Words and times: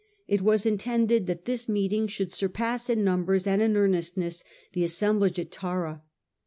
It 0.27 0.41
was 0.41 0.65
in 0.65 0.79
tended 0.79 1.27
that 1.27 1.45
this 1.45 1.69
meeting 1.69 2.07
should 2.07 2.33
surpass 2.33 2.89
in 2.89 3.03
numbers 3.03 3.45
and 3.45 3.61
in 3.61 3.77
earnestness 3.77 4.43
the 4.73 4.83
assemblage 4.83 5.37
at 5.37 5.51
Tara. 5.51 6.01